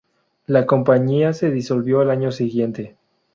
[0.47, 2.97] La compañía se disolvió al año siguiente.